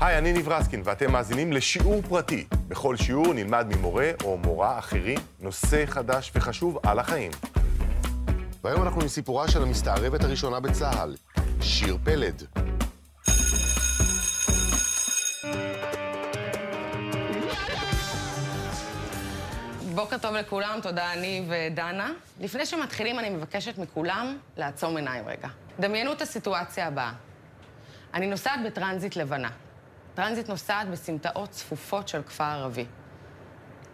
[0.00, 2.46] היי, אני ניב רסקין, ואתם מאזינים לשיעור פרטי.
[2.68, 7.30] בכל שיעור נלמד ממורה או מורה אחרים נושא חדש וחשוב על החיים.
[8.64, 11.16] והיום אנחנו עם סיפורה של המסתערבת הראשונה בצה"ל,
[11.62, 12.42] שיר פלד.
[19.94, 22.12] בוקר טוב לכולם, תודה אני ודנה.
[22.40, 25.48] לפני שמתחילים אני מבקשת מכולם לעצום עיניים רגע.
[25.80, 27.12] דמיינו את הסיטואציה הבאה.
[28.14, 29.50] אני נוסעת בטרנזיט לבנה.
[30.14, 32.86] טרנזיט נוסעת בסמטאות צפופות של כפר ערבי.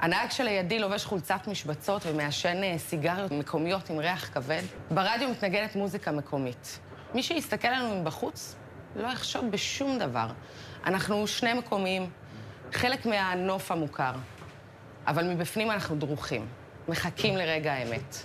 [0.00, 4.62] הנהג שלידי לובש חולצת משבצות ומעשן אה, סיגריות מקומיות עם ריח כבד.
[4.90, 6.78] ברדיו מתנגנת מוזיקה מקומית.
[7.14, 8.56] מי שיסתכל עלינו מבחוץ
[8.96, 10.26] לא יחשוד בשום דבר.
[10.86, 12.10] אנחנו שני מקומיים,
[12.72, 14.12] חלק מהנוף המוכר.
[15.06, 16.46] אבל מבפנים אנחנו דרוכים,
[16.88, 18.16] מחכים לרגע האמת.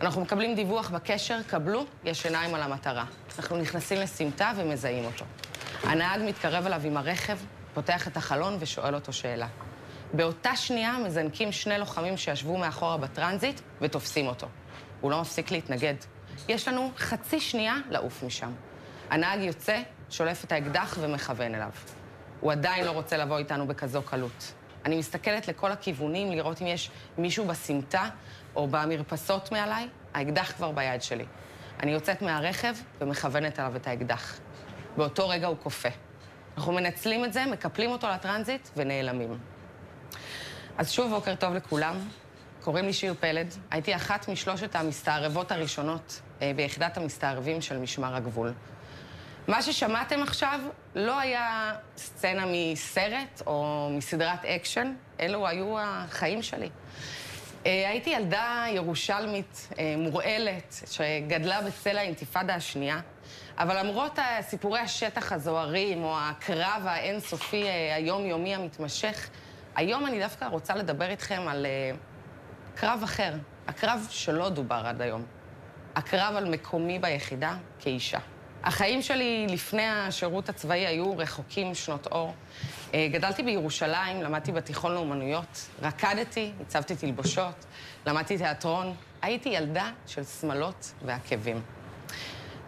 [0.00, 3.04] אנחנו מקבלים דיווח בקשר, קבלו, יש עיניים על המטרה.
[3.38, 5.24] אנחנו נכנסים לסמטה ומזהים אותו.
[5.86, 7.38] הנהג מתקרב אליו עם הרכב,
[7.74, 9.46] פותח את החלון ושואל אותו שאלה.
[10.12, 14.46] באותה שנייה מזנקים שני לוחמים שישבו מאחורה בטרנזיט ותופסים אותו.
[15.00, 15.94] הוא לא מפסיק להתנגד.
[16.48, 18.52] יש לנו חצי שנייה לעוף משם.
[19.10, 21.70] הנהג יוצא, שולף את האקדח ומכוון אליו.
[22.40, 24.52] הוא עדיין לא רוצה לבוא איתנו בכזו קלות.
[24.84, 28.08] אני מסתכלת לכל הכיוונים לראות אם יש מישהו בסמטה
[28.56, 31.24] או במרפסות מעליי, האקדח כבר ביד שלי.
[31.80, 34.38] אני יוצאת מהרכב ומכוונת עליו את האקדח.
[34.96, 35.88] באותו רגע הוא קופא.
[36.56, 39.38] אנחנו מנצלים את זה, מקפלים אותו לטרנזיט ונעלמים.
[40.78, 41.96] אז שוב, בוקר טוב לכולם.
[42.60, 43.54] קוראים לי שיר פלד.
[43.70, 48.52] הייתי אחת משלושת המסתערבות הראשונות אה, ביחידת המסתערבים של משמר הגבול.
[49.48, 50.60] מה ששמעתם עכשיו
[50.94, 56.68] לא היה סצנה מסרט או מסדרת אקשן, אלו היו החיים שלי.
[57.66, 63.00] אה, הייתי ילדה ירושלמית אה, מורעלת, שגדלה בצל האינתיפאדה השנייה,
[63.58, 69.28] אבל למרות סיפורי השטח הזוהרים, או הקרב האינסופי אה, היומיומי המתמשך,
[69.76, 71.66] היום אני דווקא רוצה לדבר איתכם על
[72.74, 73.32] קרב אחר,
[73.68, 75.24] הקרב שלא דובר עד היום.
[75.96, 78.18] הקרב על מקומי ביחידה כאישה.
[78.64, 82.34] החיים שלי לפני השירות הצבאי היו רחוקים שנות אור.
[82.94, 87.64] אה, גדלתי בירושלים, למדתי בתיכון לאומנויות, רקדתי, הצבתי תלבושות,
[88.06, 88.94] למדתי תיאטרון.
[89.22, 91.62] הייתי ילדה של שמלות ועקבים.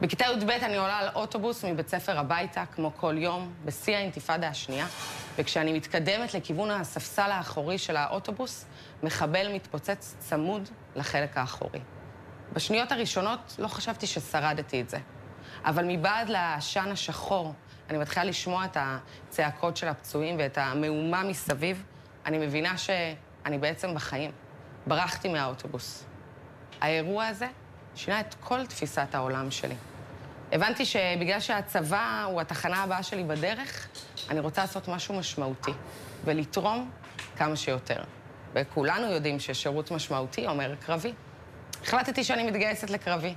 [0.00, 4.86] בכיתה י"ב אני עולה על אוטובוס מבית ספר הביתה, כמו כל יום, בשיא האינתיפאדה השנייה,
[5.36, 8.66] וכשאני מתקדמת לכיוון הספסל האחורי של האוטובוס,
[9.02, 11.80] מחבל מתפוצץ צמוד לחלק האחורי.
[12.52, 14.98] בשניות הראשונות לא חשבתי ששרדתי את זה.
[15.64, 17.54] אבל מבעד לעשן השחור,
[17.90, 21.84] אני מתחילה לשמוע את הצעקות של הפצועים ואת המהומה מסביב,
[22.26, 24.30] אני מבינה שאני בעצם בחיים.
[24.86, 26.04] ברחתי מהאוטובוס.
[26.80, 27.46] האירוע הזה
[27.96, 29.74] שינה את כל תפיסת העולם שלי.
[30.52, 33.88] הבנתי שבגלל שהצבא הוא התחנה הבאה שלי בדרך,
[34.30, 35.72] אני רוצה לעשות משהו משמעותי,
[36.24, 36.90] ולתרום
[37.36, 38.02] כמה שיותר.
[38.54, 41.12] וכולנו יודעים ששירות משמעותי אומר קרבי.
[41.82, 43.34] החלטתי שאני מתגייסת לקרבי.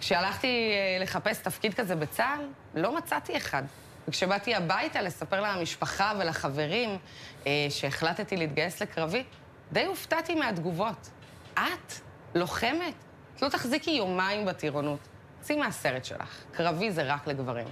[0.00, 2.44] כשהלכתי אה, לחפש תפקיד כזה בצה"ל,
[2.82, 3.62] לא מצאתי אחד.
[4.08, 6.98] וכשבאתי הביתה לספר למשפחה ולחברים
[7.46, 9.24] אה, שהחלטתי להתגייס לקרבי,
[9.72, 11.10] די הופתעתי מהתגובות.
[11.54, 11.92] את?
[12.34, 12.94] לוחמת?
[13.36, 14.98] את לא תחזיקי יומיים בטירונות.
[15.40, 17.68] צאי מהסרט שלך, קרבי זה רק לגברים.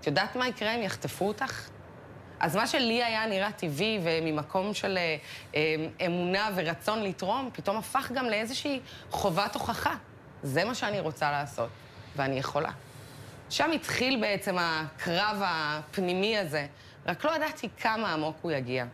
[0.00, 1.68] את יודעת מה יקרה אם יחטפו אותך?
[2.40, 5.16] אז מה שלי היה נראה טבעי וממקום של אה,
[5.54, 8.80] אה, אמונה ורצון לתרום, פתאום הפך גם לאיזושהי
[9.10, 9.94] חובת הוכחה.
[10.42, 11.68] זה מה שאני רוצה לעשות,
[12.16, 12.70] ואני יכולה.
[13.50, 16.66] שם התחיל בעצם הקרב הפנימי הזה,
[17.06, 18.84] רק לא ידעתי כמה עמוק הוא יגיע.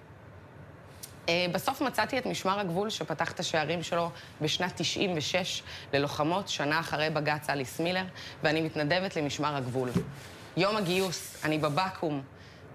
[1.29, 4.11] אה, בסוף מצאתי את משמר הגבול שפתח את השערים שלו
[4.41, 8.05] בשנת 96 ללוחמות, שנה אחרי בג"ץ אליס מילר,
[8.43, 9.91] ואני מתנדבת למשמר הגבול.
[10.57, 12.21] יום הגיוס, אני בבקו"ם,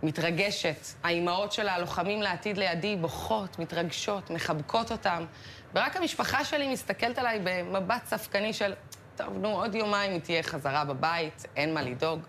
[0.04, 0.88] מתרגשת.
[1.04, 5.26] האימהות של הלוחמים לעתיד לידי בוכות, מתרגשות, מחבקות אותם,
[5.76, 8.74] ורק המשפחה שלי מסתכלת עליי במבט ספקני של,
[9.16, 12.20] טוב, נו, עוד יומיים היא תהיה חזרה בבית, אין מה לדאוג.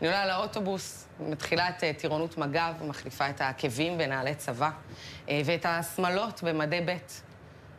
[0.00, 4.70] אני עולה לאוטובוס, מתחילה את אה, טירונות מג"ב, מחליפה את העקבים בנעלי צבא,
[5.28, 6.96] אה, ואת השמלות במדי ב'.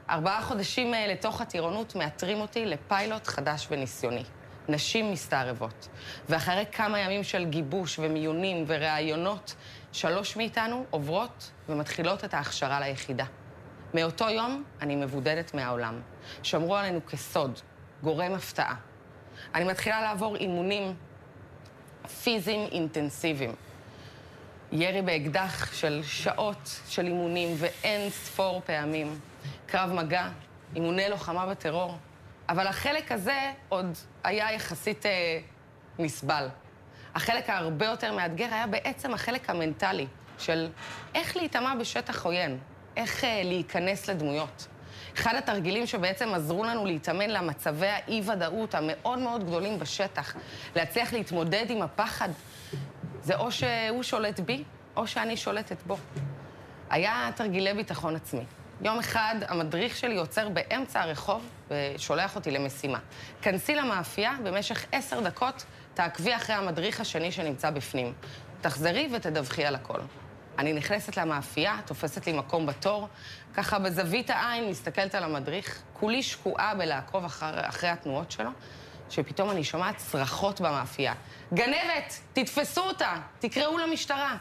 [0.10, 4.24] ארבעה חודשים אה, לתוך הטירונות מאתרים אותי לפיילוט חדש וניסיוני.
[4.70, 5.88] נשים מסתערבות.
[6.30, 9.56] ואחרי כמה ימים של גיבוש ומיונים וראיונות,
[9.92, 13.26] שלוש מאיתנו עוברות ומתחילות את ההכשרה ליחידה.
[13.94, 16.02] מאותו יום אני מבודדת מהעולם.
[16.44, 17.60] שמרו עלינו כסוד,
[18.04, 18.76] גורם הפתעה.
[19.56, 20.96] אני מתחילה לעבור אימונים
[22.24, 23.56] פיזיים אינטנסיביים.
[24.72, 29.20] ירי באקדח של שעות של אימונים ואין ספור פעמים.
[29.66, 30.30] קרב מגע,
[30.76, 31.98] אימוני לוחמה בטרור.
[32.50, 35.40] אבל החלק הזה עוד היה יחסית אה,
[36.00, 36.48] נסבל.
[37.16, 40.08] החלק ההרבה יותר מאתגר היה בעצם החלק המנטלי
[40.40, 40.70] של
[41.16, 42.58] איך להיטמע בשטח עוין,
[42.98, 44.68] איך אה, להיכנס לדמויות.
[45.18, 50.36] אחד התרגילים שבעצם עזרו לנו להתאמן למצבי האי-ודאות המאוד מאוד גדולים בשטח,
[50.76, 52.30] להצליח להתמודד עם הפחד,
[53.24, 54.64] זה או שהוא שולט בי,
[54.96, 55.98] או שאני שולטת בו.
[56.90, 58.44] היה תרגילי ביטחון עצמי.
[58.82, 63.00] יום אחד המדריך שלי עוצר באמצע הרחוב ושולח אותי למשימה.
[63.42, 68.14] כנסי למאפייה, במשך עשר דקות תעקבי אחרי המדריך השני שנמצא בפנים.
[68.62, 70.00] תחזרי ותדווחי על הכל.
[70.62, 73.08] אני נכנסת למאפייה, תופסת לי מקום בתור,
[73.54, 78.50] ככה בזווית העין מסתכלת על המדריך, כולי שקועה בלעקוב אחר, אחרי התנועות שלו,
[79.10, 81.14] שפתאום אני שומעת צרחות במאפייה.
[81.54, 82.20] גנבת!
[82.34, 83.16] תתפסו אותה!
[83.40, 84.38] תקראו למשטרה!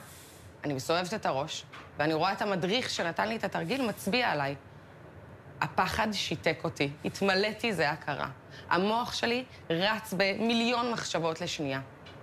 [0.65, 1.65] אני מסובבת את הראש,
[1.99, 4.55] ואני רואה את המדריך שנתן לי את התרגיל מצביע עליי.
[5.61, 8.29] הפחד שיתק אותי, התמלאתי זה הכרה.
[8.71, 11.81] המוח שלי רץ במיליון מחשבות לשנייה.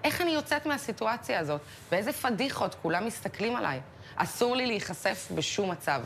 [0.08, 1.62] איך אני יוצאת מהסיטואציה הזאת?
[1.92, 3.80] באיזה פדיחות כולם מסתכלים עליי?
[4.16, 6.02] אסור לי להיחשף בשום מצב.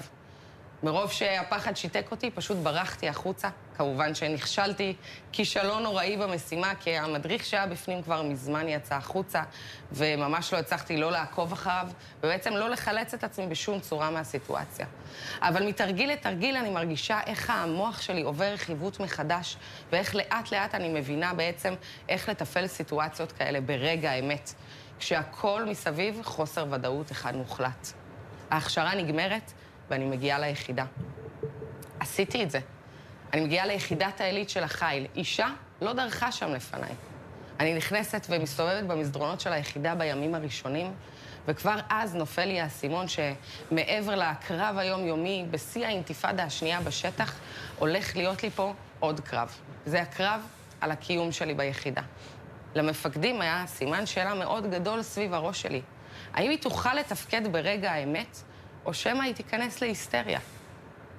[0.84, 3.50] מרוב שהפחד שיתק אותי, פשוט ברחתי החוצה.
[3.82, 4.94] כמובן שנכשלתי
[5.32, 9.44] כישלון נוראי במשימה, כי המדריך שהיה בפנים כבר מזמן יצא החוצה,
[9.92, 11.88] וממש לא הצלחתי לא לעקוב אחריו,
[12.20, 14.86] ובעצם לא לחלץ את עצמי בשום צורה מהסיטואציה.
[15.42, 19.58] אבל מתרגיל לתרגיל אני מרגישה איך המוח שלי עובר רכיבות מחדש,
[19.92, 21.74] ואיך לאט-לאט אני מבינה בעצם
[22.10, 24.54] איך לתפעל סיטואציות כאלה ברגע האמת,
[25.00, 27.88] כשהכול מסביב חוסר ודאות אחד מוחלט.
[28.52, 29.52] ההכשרה נגמרת,
[29.90, 30.86] ואני מגיעה ליחידה.
[32.00, 32.60] עשיתי את זה.
[33.34, 35.08] אני מגיעה ליחידת העילית של החיל.
[35.16, 35.48] אישה
[35.82, 36.92] לא דרכה שם לפניי.
[37.60, 40.94] אני נכנסת ומסתובבת במסדרונות של היחידה בימים הראשונים,
[41.48, 47.40] וכבר אז נופל לי האסימון שמעבר לקרב היומיומי, בשיא האינתיפאדה השנייה בשטח,
[47.80, 49.58] הולך להיות לי פה עוד קרב.
[49.86, 50.42] זה הקרב
[50.82, 52.02] על הקיום שלי ביחידה.
[52.76, 55.82] למפקדים היה סימן שאלה מאוד גדול סביב הראש שלי.
[56.34, 58.38] האם היא תוכל לתפקד ברגע האמת,
[58.86, 60.40] או שמא היא תיכנס להיסטריה?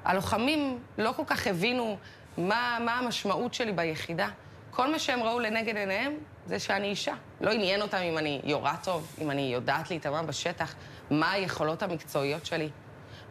[0.04, 1.96] הלוחמים לא כל כך הבינו
[2.38, 4.28] מה, מה המשמעות שלי ביחידה.
[4.70, 6.12] כל מה שהם ראו לנגד עיניהם
[6.46, 7.14] זה שאני אישה.
[7.40, 10.75] לא עניין אותם אם אני יורה טוב, אם אני יודעת להיטמע בשטח,
[11.10, 12.70] מה היכולות המקצועיות שלי.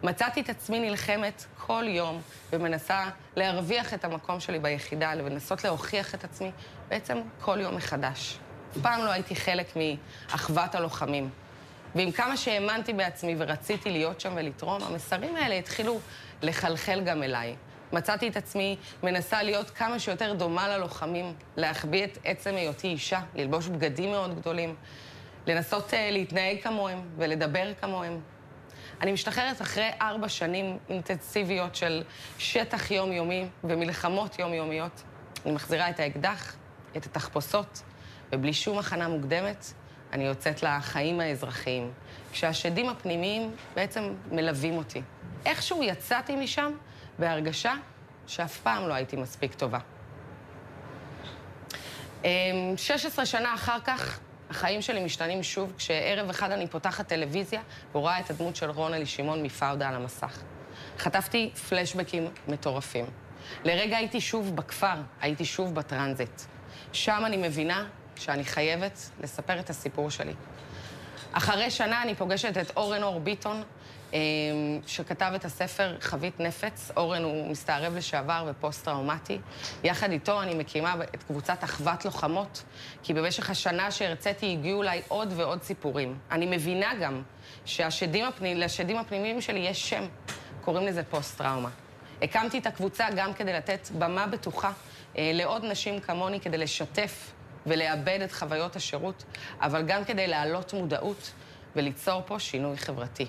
[0.02, 2.20] מצאתי את עצמי נלחמת כל יום
[2.52, 3.04] ומנסה
[3.36, 6.50] להרוויח את המקום שלי ביחידה, ולנסות להוכיח את עצמי
[6.88, 8.38] בעצם כל יום מחדש.
[8.72, 11.30] אף פעם לא הייתי חלק מאחוות הלוחמים.
[11.94, 16.00] ועם כמה שהאמנתי בעצמי ורציתי להיות שם ולתרום, המסרים האלה התחילו
[16.42, 17.56] לחלחל גם אליי.
[17.92, 23.66] מצאתי את עצמי מנסה להיות כמה שיותר דומה ללוחמים, להחביא את עצם היותי אישה, ללבוש
[23.66, 24.74] בגדים מאוד גדולים,
[25.46, 28.20] לנסות uh, להתנהג כמוהם ולדבר כמוהם.
[29.00, 32.02] אני משתחררת אחרי ארבע שנים אינטנסיביות של
[32.38, 35.02] שטח יומיומי ומלחמות יומיומיות.
[35.44, 36.56] אני מחזירה את האקדח,
[36.96, 37.82] את התחפושות,
[38.32, 39.72] ובלי שום הכנה מוקדמת,
[40.12, 41.92] אני יוצאת לחיים האזרחיים,
[42.32, 45.02] כשהשדים הפנימיים בעצם מלווים אותי.
[45.46, 46.72] איכשהו יצאתי משם
[47.18, 47.74] בהרגשה
[48.26, 49.78] שאף פעם לא הייתי מספיק טובה.
[52.76, 54.20] 16 אמ, שנה אחר כך,
[54.50, 57.60] החיים שלי משתנים שוב, כשערב אחד אני פותחת טלוויזיה
[57.94, 60.38] ורואה את הדמות של רונלי שמעון מפאודה על המסך.
[60.98, 63.04] חטפתי פלשבקים מטורפים.
[63.64, 66.42] לרגע הייתי שוב בכפר, הייתי שוב בטרנזיט.
[66.92, 70.32] שם אני מבינה שאני חייבת לספר את הסיפור שלי.
[71.32, 73.62] אחרי שנה אני פוגשת את אורן אור ביטון,
[74.12, 74.18] אמ,
[74.86, 76.90] שכתב את הספר חבית נפץ.
[76.96, 79.38] אורן הוא מסתערב לשעבר ופוסט-טראומטי.
[79.84, 82.62] יחד איתו אני מקימה את קבוצת אחוות לוחמות,
[83.02, 86.18] כי במשך השנה שהרציתי הגיעו אליי עוד ועוד סיפורים.
[86.30, 87.22] אני מבינה גם
[87.64, 88.62] שלשדים הפנימ...
[89.00, 90.04] הפנימיים שלי יש שם,
[90.60, 91.70] קוראים לזה פוסט-טראומה.
[92.22, 94.72] הקמתי את הקבוצה גם כדי לתת במה בטוחה
[95.18, 97.32] אה, לעוד נשים כמוני, כדי לשתף
[97.66, 99.24] ולאבד את חוויות השירות,
[99.60, 101.32] אבל גם כדי להעלות מודעות
[101.76, 103.26] וליצור פה שינוי חברתי.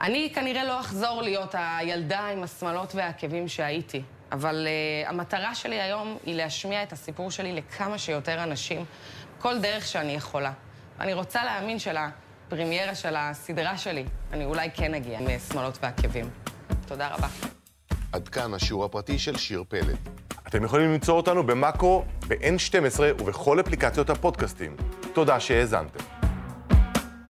[0.00, 6.18] אני כנראה לא אחזור להיות הילדה עם השמלות והעקבים שהייתי, אבל uh, המטרה שלי היום
[6.26, 8.84] היא להשמיע את הסיפור שלי לכמה שיותר אנשים,
[9.38, 10.52] כל דרך שאני יכולה.
[11.00, 16.30] אני רוצה להאמין שלפרימיירה של הסדרה שלי, אני אולי כן אגיע עם שמאלות ועקבים.
[16.86, 17.28] תודה רבה.
[18.12, 20.27] עד כאן השיעור הפרטי של שיר פלד.
[20.48, 24.76] אתם יכולים למצוא אותנו במאקו, ב-N12 ובכל אפליקציות הפודקאסטים.
[25.12, 26.04] תודה שהאזנתם.